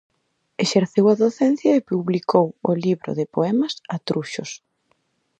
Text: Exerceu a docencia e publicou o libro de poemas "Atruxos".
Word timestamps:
Exerceu 0.63 1.05
a 1.09 1.19
docencia 1.23 1.71
e 1.77 1.85
publicou 1.91 2.45
o 2.69 2.71
libro 2.85 3.09
de 3.19 3.25
poemas 3.35 3.73
"Atruxos". 3.95 4.51